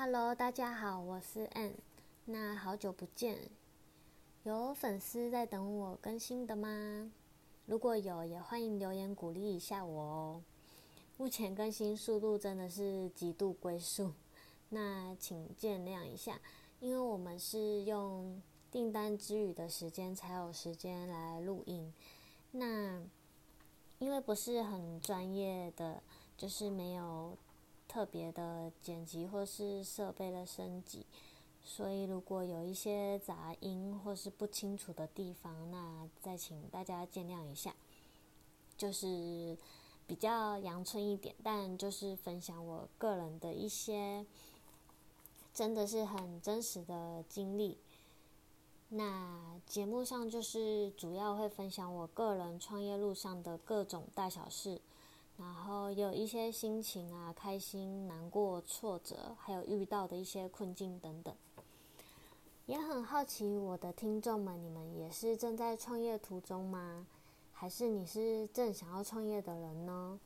[0.00, 1.72] Hello，大家好，我是 Ann。
[2.26, 3.50] 那好久不见，
[4.44, 7.10] 有粉丝在等我更新的吗？
[7.66, 10.42] 如果有，也欢迎留言鼓励一下我哦。
[11.16, 14.12] 目前更新速度真的是极度龟速，
[14.68, 16.40] 那请见谅一下，
[16.78, 18.40] 因为我们是用
[18.70, 21.92] 订单之余的时间才有时间来录音。
[22.52, 23.02] 那
[23.98, 26.00] 因为不是很专业的，
[26.36, 27.36] 就是没有
[27.88, 31.06] 特别的剪辑或是设备的升级，
[31.64, 37.74] 所以如果有一些杂音或是不清楚的地方，那再请大家见谅一下。
[38.76, 39.58] 就是
[40.06, 44.24] 比较阳春一点，但就是分享我个人的一些
[45.52, 47.78] 真的是很真实的经历。
[48.90, 54.80] 那节目上就是主要会分享我个人创业路上的各种大小事，
[55.38, 61.34] 然后有一些心情啊，开心、难过、挫折，还有遇到的一些困境等等。
[62.66, 67.06] 也很好奇我的听众们，你们也是正在创业途中吗？
[67.52, 70.20] 还是你是正想要创业的人呢？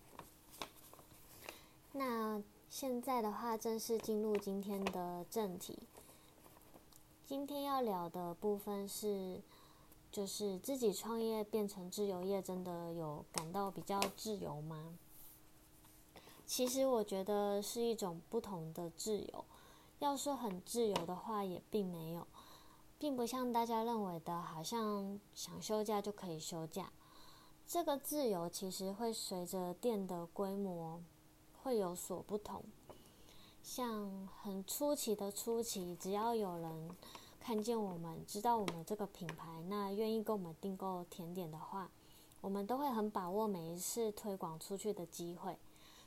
[1.92, 5.78] 那现在的话，正式进入今天的正题。
[7.26, 9.40] 今天要聊的部分是，
[10.10, 14.98] 就是自己创业变成自由业，真的有感到比较自由吗？
[16.54, 19.44] 其实我觉得是一种不同的自由。
[20.00, 22.26] 要说很自由的话，也并没有，
[22.98, 26.92] 并不像大家认为的，好像想休假就可以休假。
[27.66, 31.02] 这个自由其实会随着店的规模
[31.62, 32.62] 会有所不同。
[33.62, 36.90] 像很初期的初期，只要有人。
[37.40, 41.90] 看见我们知道我们这个品牌，那愿意跟我们订购甜点的话，
[42.42, 45.58] 我们都会很把握每一次推广出去的机会，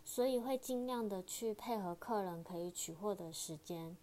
[0.06, 3.98] 所以会尽量的去配合客人可以取货的时间。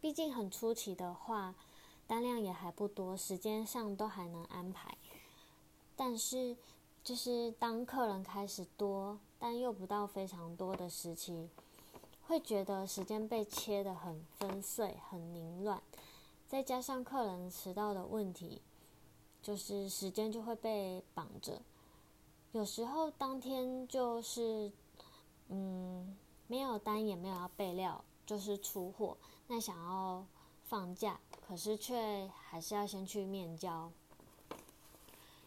[0.00, 1.54] 毕竟很初期的话，
[2.06, 4.96] 单量也还不多，时间上都还能安排。
[5.94, 6.56] 但是，
[7.04, 11.50] 就是当客人开始多，但又不到非常多的时期。
[12.26, 15.82] 会觉得时间被切得很分碎、很凌乱，
[16.46, 18.62] 再加上客人迟到的问题，
[19.42, 21.60] 就是时间就会被绑着。
[22.52, 24.72] 有时候当天就是，
[25.48, 26.16] 嗯，
[26.48, 29.16] 没有单也没有要备料，就是出货。
[29.46, 30.26] 那想要
[30.64, 33.92] 放假，可是却还是要先去面交。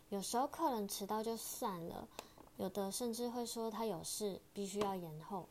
[0.09, 2.08] 有时候客人迟到就算了，
[2.56, 5.47] 有的甚至会说他有事，必须要延后。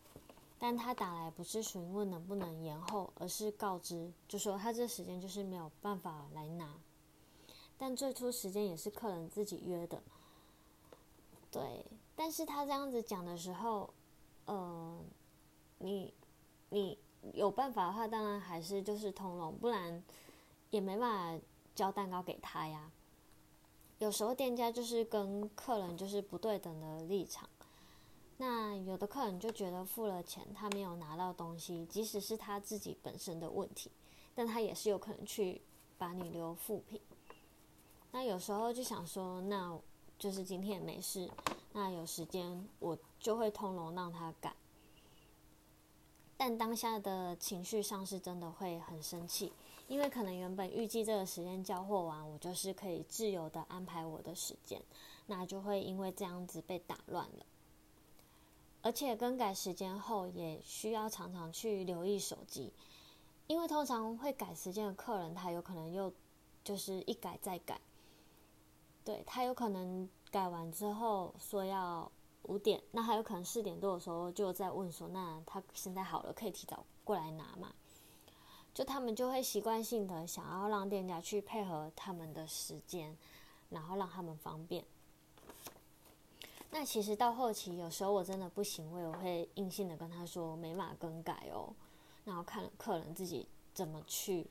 [0.58, 6.76] 但他打来不是询问能不能延后，而是告知，就说他这时间就是没有办法来拿。
[7.76, 10.00] 但最初时间也是客人自己约的，
[11.52, 11.84] 对。
[12.16, 13.94] 但是他这样子讲的时候，
[14.46, 14.98] 呃，
[15.78, 16.12] 你
[16.70, 16.98] 你
[17.32, 20.02] 有办法的话，当然还是就是通融，不然
[20.70, 22.90] 也没办法交蛋糕给他呀。
[23.98, 27.48] 有时候店家就是跟客人就是不对等的立场。
[28.38, 33.92] 那有的客人就觉得付了钱，他没有拿到东西，即使是他自己本身的问题，
[34.34, 35.62] 但他也是有可能去
[35.96, 37.00] 把你留副品。
[38.10, 39.78] 那有时候就想说，那
[40.22, 41.28] 就是今天也没事，
[41.72, 44.54] 那有时间我就会通融让他改。
[46.36, 49.52] 但当下的情绪上是真的会很生气，
[49.88, 54.80] 因为可能原本预计这个时间交货完，我就是可以自由的安排我的时间，
[55.26, 57.44] 那就会因为这样子被打乱了。
[58.80, 62.72] 而且更改时间后，也需要常常去留意手机，
[63.48, 66.12] 因为通常会改时间的客人，他有可能又
[66.62, 67.80] 就是一改再改，
[69.04, 72.10] 对他有可能改完之后说要
[72.44, 77.72] 五点，那还有可能四点多的时候就在问说，那他现在好了，可以提早过来拿嘛？
[78.74, 83.16] 就他们就会习惯性的想要让店家去配合他们的时间，
[83.70, 84.84] 然后让他们方便。
[86.70, 91.74] 那其实到后期，有时候我真的不行，我也会硬性的跟他说没法更改哦，
[92.24, 94.46] 然后看客人自己怎么去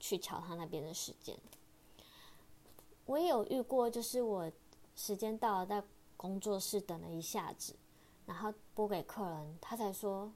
[0.00, 1.36] 去瞧他那边的时间。
[3.06, 4.50] 我也有遇过，就是我
[4.96, 5.82] 时间到了，在
[6.16, 7.74] 工作室等了一下子，
[8.26, 10.32] 然后拨给客人，他才说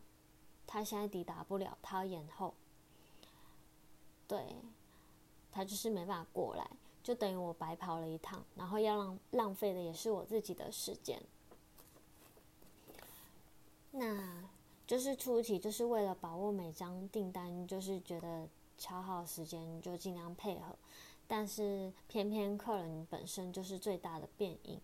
[0.66, 2.54] 他现在抵达不了，他要延后。
[4.26, 4.56] 对，
[5.50, 6.70] 他就是没办法过来。
[7.02, 11.18] 就等于我白跑了一趟，然后要浪浪费的也是我自己的时间。
[13.92, 14.44] 那
[14.86, 20.76] 就是初期，就是为了把握每张订单，就是觉得敲好时间就尽量配合，
[21.28, 24.80] 但是偏偏客人本身就是最大的变因。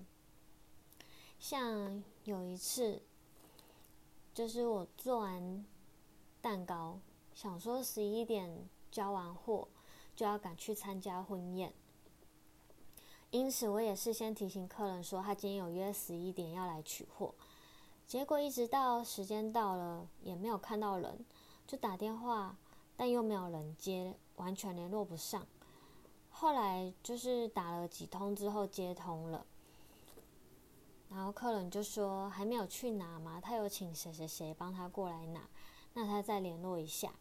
[1.41, 3.03] 像有一次，
[4.33, 5.67] 就是我做完
[6.41, 7.01] 蛋糕，
[7.35, 9.67] 想说十一点交完货
[10.15, 11.73] 就要赶去参加婚宴，
[13.31, 17.35] 因此我也事先提醒客人说他今天有约十一点要来取货。
[18.07, 21.25] 结果一直到时间到了也没有看到人，
[21.67, 22.57] 就打电话，
[22.97, 25.47] 但又没有人接，完全联络不上。
[26.37, 29.47] 后来就是打了几通之后接通了。
[31.09, 35.49] 然后客人就说还没有去拿嘛，他有请谁谁谁帮他过来拿，
[35.93, 37.13] 那他再联络一下。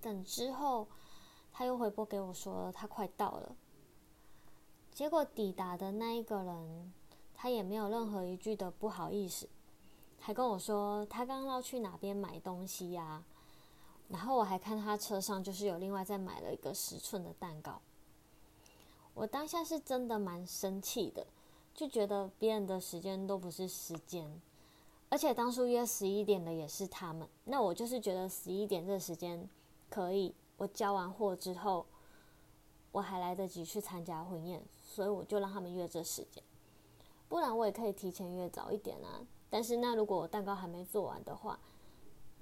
[0.00, 0.88] 等之后
[1.52, 3.56] 他又回拨给我说他快到了。
[4.90, 6.92] 结果抵达的那一个人，
[7.34, 9.48] 他也没有任何一句的不好意思，
[10.18, 13.22] 还跟我说他刚刚要去哪边买东西呀。
[14.08, 17.80] 然后我还看他车上就是有另外再买了一个十寸的蛋糕。
[19.14, 21.26] 我当下是真的蛮生气的。
[21.76, 24.40] 就觉得别人的时间都不是时间，
[25.08, 29.48] 而且当初约十一点的也是他们，那我就是觉得十一点这时间
[29.90, 31.84] 可以，我交完货之后，
[32.92, 36.40] 我还来得及去参加婚宴，所以我就让他们约这时间，
[37.28, 39.26] 不然我也可以提前约早一点啊。
[39.50, 41.58] 但是那如果我蛋糕还没做完的话，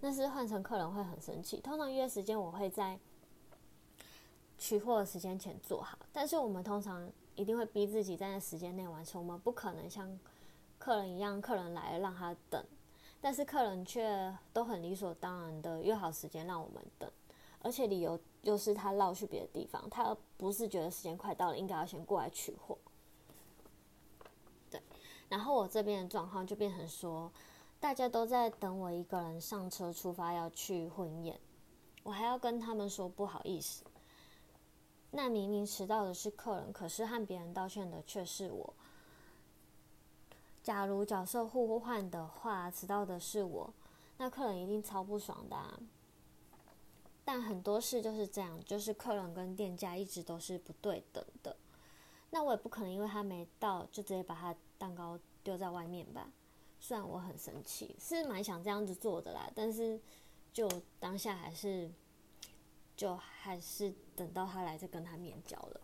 [0.02, 1.56] 那是换成客人会很生气。
[1.62, 3.00] 通常约时间我会在
[4.58, 7.10] 取货的时间前做好，但是我们通常。
[7.34, 10.20] 一定会逼自己在那时间内完成，我们不可能像
[10.78, 12.62] 客人一样，客人来让他等，
[13.22, 17.10] 但是客人却都很理所当然的约好时间让我们等，
[17.60, 22.76] 而且理由又是他绕去别的地方，他不是觉得时间快到了应该要先过来取货。
[24.70, 24.82] 对，
[25.30, 27.32] 然后我这边的状况就变成说，
[27.82, 31.40] 大家都在等我一个人上车出发要去婚宴，
[32.04, 33.82] 我还要跟他们说不好意思。
[35.10, 38.72] 那明明迟到的是客人，可是和别人道歉的却是我。
[40.62, 43.74] 假如角色互换的话，迟到的是我，
[44.16, 45.56] 那客人一定超不爽的。
[47.24, 51.56] 但很多事就是这样，就是客人跟店家一直都是不对等的。
[52.30, 56.28] 那我也不可能因为他没到，就直接把他蛋糕丢在外面吧。
[56.82, 59.98] 虽然我很生气，是蛮想这样子做的啦，但是
[60.52, 60.68] 就
[61.00, 61.90] 当下还是。
[62.94, 65.80] 就还是等到他来再跟他面交了。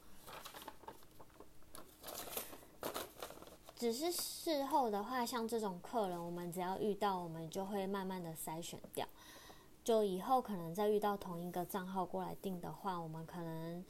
[3.74, 9.08] 只是事后的话，像这种客人，我们只要遇到，我们就会慢慢的筛选掉。
[9.82, 13.82] 就以后可能再遇到同一个账号过来订的话，我们可能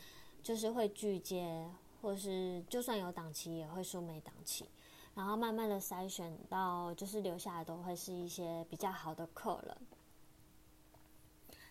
[0.42, 1.68] 就是会拒接，
[2.00, 4.64] 或是就算有档期也会说没档期。
[5.18, 9.76] 然后慢慢的筛选到，就是留下来都会是一些比较好的客人。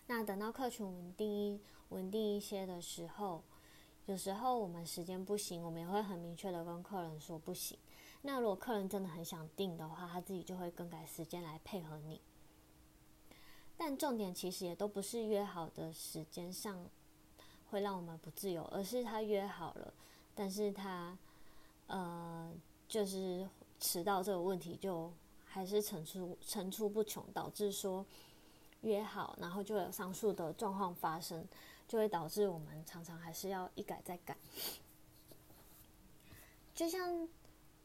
[0.06, 1.58] 那等到客群稳定、
[1.88, 3.42] 稳定一些的时候，
[4.04, 7.78] 有时候我们时间不行，我们也会很明确的跟客人说不行。
[8.20, 12.20] 那如果客人真的很想订的话，他自己就会更改时间来配合你。
[13.78, 16.84] 但重点其实也都不是约好的时间上
[17.70, 19.94] 会让我们不自由，而是他约好了，
[20.34, 21.16] 但是他
[21.86, 22.52] 呃
[22.88, 23.48] 就是
[23.78, 25.12] 迟到这个问题就
[25.44, 28.04] 还是层出层出不穷，导致说。
[28.82, 31.44] 约好，然后就有上述的状况发生，
[31.88, 34.36] 就会导致我们常常还是要一改再改。
[36.72, 37.28] 就像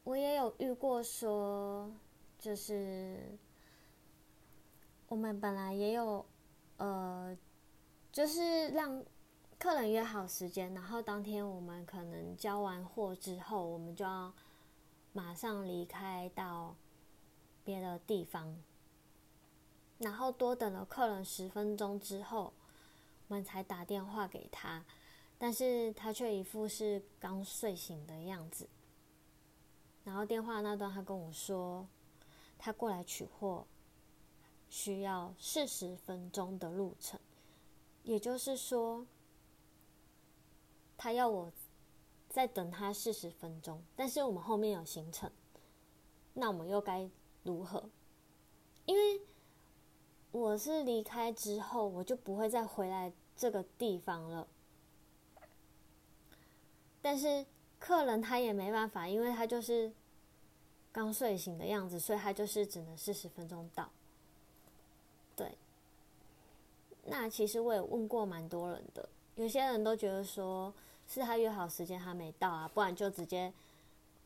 [0.04, 1.92] 我也有遇过，说
[2.38, 3.36] 就是
[5.08, 6.24] 我们本来也有
[6.78, 7.36] 呃，
[8.12, 9.04] 就是让
[9.58, 14.32] 客人约好时间，然后当天我们可能交完货之后，我们就要
[15.14, 16.76] 马上离开到
[17.64, 18.58] 别的地方。
[20.00, 22.52] 然后多等了客人十分钟之后，
[23.28, 24.84] 我们才打电话给他，
[25.38, 28.68] 但是他却一副是刚睡醒的样子。
[30.04, 31.88] 然后电话那段他跟我说，
[32.58, 33.66] 他过来取货
[34.70, 37.18] 需要四十分钟的路程，
[38.04, 39.06] 也就是说，
[40.98, 41.50] 他要我
[42.34, 45.32] 再等他四十分钟，但是我们后面有行程，
[46.34, 47.10] 那我们又该
[47.44, 47.88] 如何？
[48.86, 49.22] 因为。
[50.34, 54.48] 我是离开之后，我就不会再回来这个地方了。
[57.04, 57.46] 但是
[57.78, 59.94] 客人他也没办法，因为他就是
[60.92, 63.88] 刚睡醒的样子，所以他就是只能四十分钟到。
[65.36, 65.56] 对。
[67.06, 70.74] 那其实我也问过蛮多人的，有些人都觉得说
[71.08, 73.54] 是他约好时间他没到啊，不然就直接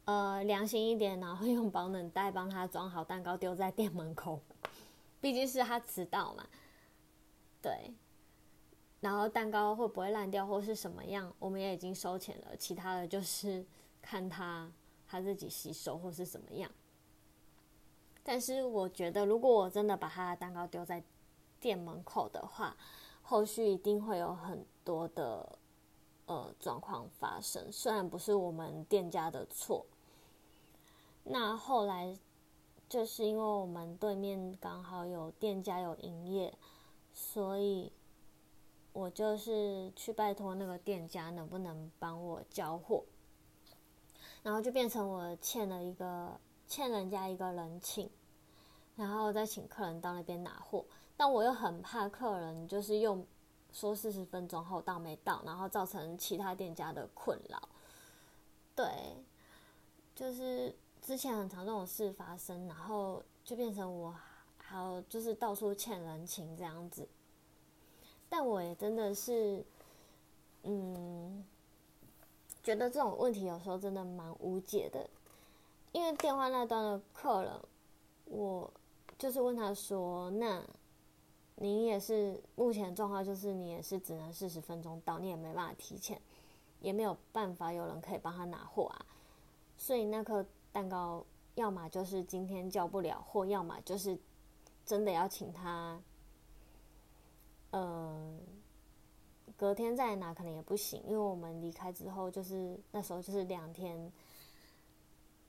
[0.06, 4.40] 呃良心一点，然后用保暖袋帮他装好蛋糕丢在店门口。
[5.20, 6.46] 毕竟是他迟到嘛，
[7.62, 7.92] 对，
[9.00, 12.56] 然后蛋糕会不会烂掉或是什么样，我们也已经收钱了。
[12.56, 13.66] 其他的就是
[14.02, 14.72] 看他
[15.08, 16.70] 他自己吸收或是怎么样。
[18.24, 21.04] 但是我觉得，如果我真的把他的蛋糕丢在
[21.60, 22.78] 店门口的话，
[23.24, 25.58] 后续一定会有很多的
[26.28, 27.70] 呃状况发生。
[27.72, 29.86] 虽然不是我们店家的错，
[31.24, 32.18] 那后来
[32.88, 36.54] 就是因为我们对面刚好有店家有营业，
[37.12, 37.92] 所以
[38.94, 43.04] 我就是去拜托那个店家能不能帮我交货，
[44.44, 48.10] 然后就变成我欠了一个欠人家一个人情。
[48.96, 50.84] 然后再请客人到那边拿货，
[51.16, 53.24] 但我又很怕客人就是用
[53.78, 57.70] 说四十分钟后到没到，然后造成其他店家的困扰。
[58.76, 59.16] 对，
[60.16, 64.16] 就是之前很常这种事发生，然后就变成我
[64.58, 67.08] 还有就是到处欠人情这样子。
[68.28, 69.64] 但我也真的是，
[70.64, 71.46] 嗯，
[72.64, 75.08] 觉得这种问题有时候真的蛮无解的，
[75.92, 77.54] 因为电话那端的客人，
[78.26, 78.74] 我。
[79.18, 80.64] 就是问他说：“那，
[81.60, 86.22] 你也是目前状况，就是你也是只能四十分钟到，你也没办法提前，
[86.82, 89.06] 也没有办法有人可以帮他拿货啊。
[89.76, 94.16] 所以那颗蛋糕，要么就是今天交不了货，要么就是
[94.86, 96.00] 真的要请他，
[97.72, 98.38] 呃，
[99.58, 104.12] 隔天再拿可能也不行，因为我们离开之后，就是那时候就是两天，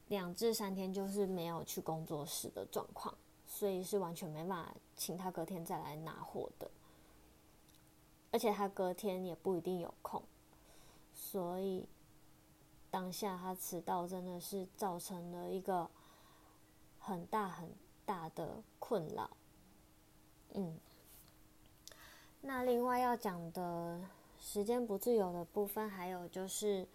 [0.09, 3.15] 两至三天就是没有去工作室的状况。”
[3.51, 6.71] 所以是完全没办法请他隔天再来拿货的，
[8.31, 10.23] 而且他隔天也不一定有空，
[11.15, 11.89] 所以
[12.91, 15.89] 当下他迟到真的是造成了一个
[17.01, 17.73] 很大很
[18.05, 19.31] 大的困扰。
[20.53, 20.79] 嗯，
[22.43, 23.99] 那另外要讲的
[24.39, 26.87] 时间不自由的部分，还有就是，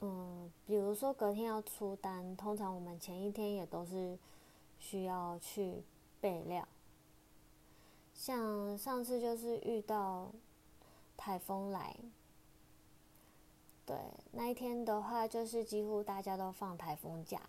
[0.00, 4.18] 嗯，比如说隔天要出单，通常我们前一天也都是。
[4.78, 5.82] 需要去
[6.20, 6.66] 备料，
[8.14, 10.30] 像上次就是遇到
[11.16, 11.96] 台风来，
[13.84, 13.96] 对
[14.32, 17.42] 那一天的话，就是几乎大家都放台风假，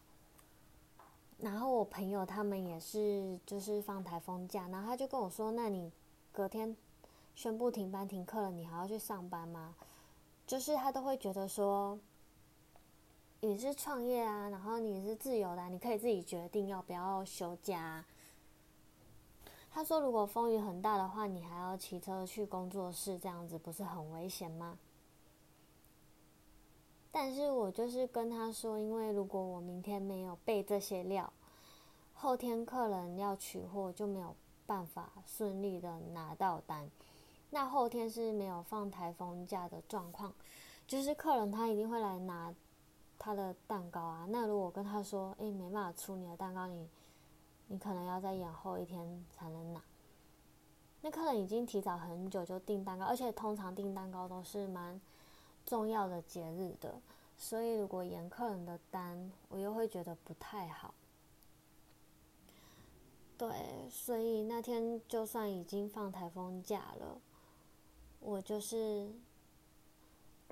[1.37, 5.91] 然后我朋友他们也是就是放台风假，然后他就跟我说：“那你
[6.31, 6.75] 隔天
[7.35, 9.75] 宣布停班停课了，你还要去上班吗？”
[10.45, 11.99] 就是他都会觉得说。
[13.41, 18.03] 你是创业啊，然后你是自由的，你可以自己决定要不要休假。
[19.71, 24.77] 他说：“如果风雨很大的话，你还要骑车去工作室，这样子不是很危险吗？”
[27.11, 31.31] 但是我就是跟他说，因为如果我明天没有备这些料，
[32.13, 36.91] 后天客人要取货就没有办法顺利的拿到单。
[37.51, 40.33] 那后天是没有放台风假的状况，
[40.85, 42.53] 就是客人他一定会来拿。
[43.19, 46.89] 他的蛋糕啊，那如果跟他说，哎，没办法出你的蛋糕，你，
[47.67, 49.83] 你可能要再延后一天才能拿。
[51.01, 54.99] 那客人已经提早很久就订蛋糕，而且通常订蛋糕都是蛮
[55.65, 56.99] 重要的节日的，
[57.37, 60.93] 所以如果延客人的单，我又会觉得不太好。
[63.37, 63.49] 对，
[63.89, 67.17] 所以那天就算已经放台风假了，
[68.19, 69.09] 我就是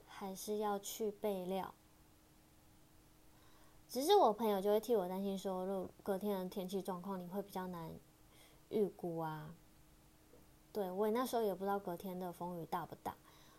[0.06, 1.74] 还是要去备料。
[3.90, 7.90] 只是我朋友就会替我担心，说，如果隔天的天气状况，你会比较难
[8.70, 9.54] 预估啊。
[10.74, 13.16] 对我那时候也不知道隔天的风雨大不大，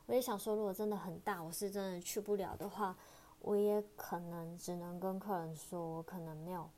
[0.06, 2.96] 我也想说，如果真的很大，我是真的去不了的话，
[3.40, 6.68] 我也可能只能跟客人说，我可能没有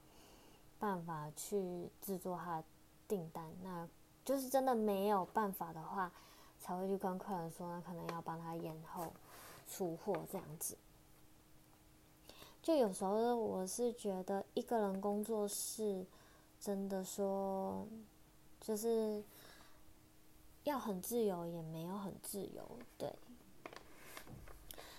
[0.78, 2.64] 办法去制作他的
[3.09, 3.52] 订单。
[3.62, 3.87] 那
[4.25, 6.11] 就是真的没有办法的话，
[6.61, 9.12] 才会去跟客人说，那可能要帮他延后
[9.69, 10.76] 出货这样子。
[12.62, 16.05] 就有时候我是觉得一个人工作室，
[16.61, 17.87] 真的说，
[18.61, 19.25] 就是
[20.64, 22.79] 要很自由，也没有很自由。
[22.99, 23.11] 对，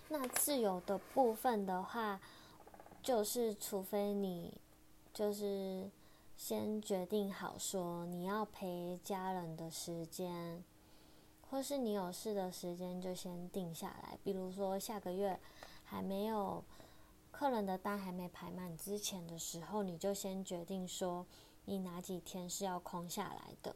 [0.09, 2.19] 那自由的部分的话，
[3.03, 4.57] 就是除非你
[5.13, 5.87] 就是
[6.35, 10.63] 先决定好说你要陪家人的时间，
[11.51, 14.17] 或是你有事的时间就先定下来。
[14.23, 15.39] 比如说下个月
[15.85, 16.63] 还没有。
[17.41, 21.25] 客人的单还没排满之前的时候，你就先决定说
[21.65, 23.75] 你哪几天是要空下来的。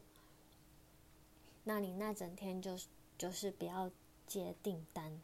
[1.64, 2.78] 那你那整天就
[3.18, 3.90] 就是不要
[4.24, 5.20] 接订单。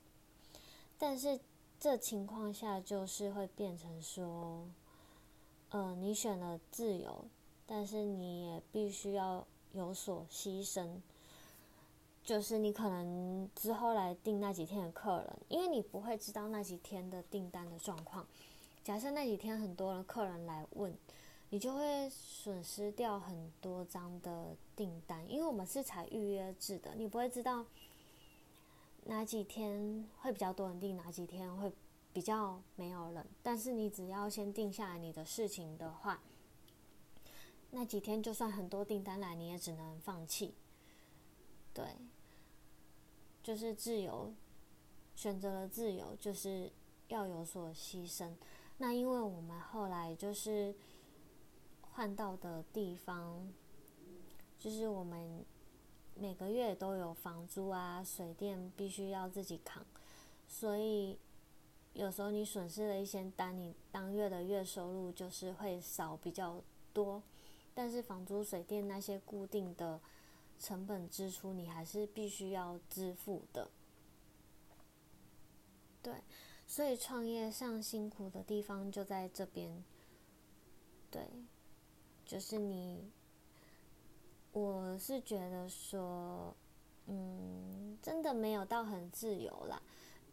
[0.99, 1.39] 但是
[1.79, 4.67] 这情况下就是会变成说，
[5.71, 7.27] 呃，你选了自由，
[7.65, 11.01] 但是你也必须要有所牺牲。
[12.25, 18.26] 就是你可能之后来订那几天的客人，因为你不会知道那几天的订单的状况。
[18.85, 20.97] 假设那几天很多人客人来问，
[21.50, 27.67] 你就会损失掉很多张的订单，因为我们是采预约制的，你不会知道
[29.05, 31.73] 哪几天会比较多人订，哪几天会
[32.12, 33.26] 比较没有人。
[33.43, 36.21] 但是你只要先定下来你的事情的话，
[37.73, 40.55] 那几天就算很多订单来，你也只能放弃。
[41.75, 41.85] 对，
[43.43, 44.33] 就是自由，
[45.17, 46.71] 选择了自由，就是
[47.09, 48.33] 要有所牺牲。
[48.79, 50.75] 那因为我们后来就是。
[51.95, 53.52] 换到的地方，
[54.59, 55.45] 就是我们
[56.14, 59.85] 每个月都有房租啊、水电必须要自己扛，
[60.49, 61.19] 所以
[61.93, 66.62] 有时候你损失了一些单，你当月的月收入就是会少比较
[66.95, 67.23] 多。
[67.75, 70.00] 但是房租、水电那些固定的
[70.62, 73.69] 成本支出，你还是必须要支付的。
[76.00, 76.14] 对，
[76.66, 79.83] 所以创业上辛苦的地方就在这边。
[81.11, 81.26] 对。
[82.25, 83.11] 就是你，
[84.52, 86.54] 我是觉得说，
[87.07, 89.83] 嗯，真的没有到很自由啦。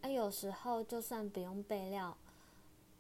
[0.02, 2.16] 啊，有时候就算不用备料，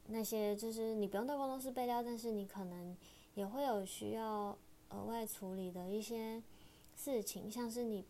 [0.07, 2.97] 那些就是你不用到工作室备料，但是你可能
[3.35, 4.57] 也会有需要
[4.89, 6.43] 额外处理的一些
[6.99, 8.03] 事情，像是你，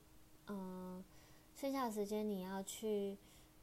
[0.47, 1.03] 嗯，
[1.55, 3.15] 剩下的时间你要去，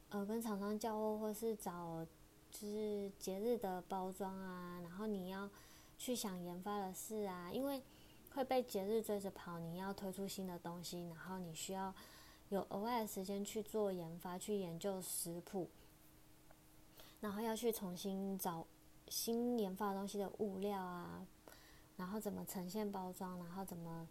[0.09, 2.07] 呃，跟厂商交货，或是找
[2.49, 5.49] 就是节日的包装啊，然后你要。
[5.99, 7.81] 去想研发的事啊，因为
[8.35, 11.91] 会被节日追着跑，你要推出新的东西，然后你需要
[12.49, 15.67] 有额外的时间去做研发，去研究食谱，
[17.19, 18.67] 然后要去重新找
[19.07, 21.25] 新研发东西的物料啊，
[21.95, 24.07] 然后怎么呈现包装，然后怎么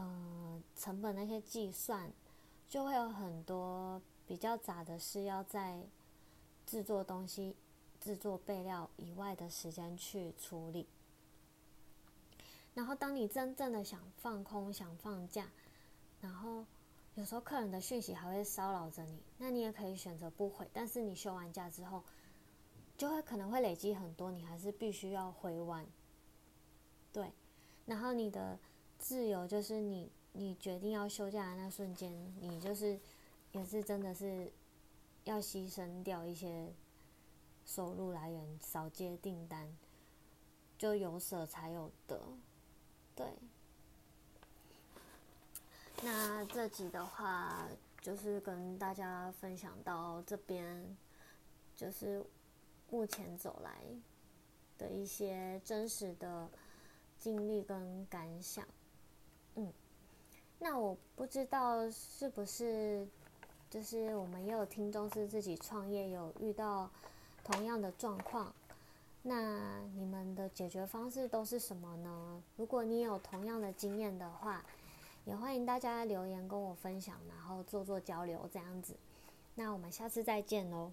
[0.00, 2.12] 嗯成本那些计算，
[2.68, 5.82] 就会有很多比较杂的事要在
[6.64, 7.56] 制作东西、
[8.00, 10.86] 制作备料以外的时间去处理。
[12.74, 15.48] 然后，当你真正的想放空、想放假，
[16.20, 16.64] 然后
[17.16, 20.68] 有时候客人的讯息还会骚扰着你，那你也可以选择不回。
[20.72, 22.04] 但是你休完假之后，
[22.96, 25.84] 就会可能会累积很多，你还是必须要回完。
[27.12, 27.32] 对，
[27.84, 28.56] 然后你的
[28.98, 32.98] 自由就是你，你决定要休假的那瞬间，你就是
[33.52, 34.50] 也是真的是
[35.24, 36.72] 要牺牲掉一些
[37.64, 39.68] 收入来源，少接订单，
[40.76, 42.20] 就有舍才有得。
[43.14, 43.26] 对，
[46.02, 47.66] 那这集的话
[48.00, 50.96] 就是跟大家分享到这边，
[51.76, 52.24] 就是
[52.90, 53.82] 目前走来
[54.76, 56.48] 的一些真实的
[57.18, 58.66] 经历跟感想。
[59.56, 59.72] 嗯，
[60.58, 63.06] 那我不知道是不是，
[63.70, 66.88] 就是我们也有听众是自己创业，有遇到
[67.44, 68.52] 同样的状况。
[69.22, 72.42] 那你们的解决方式都是什么呢？
[72.56, 74.64] 如果你有同样的经验的话，
[75.24, 78.96] 也欢迎大家留言跟我分享，然后做做交流这样子。
[79.54, 80.92] 那我们下次再见喽。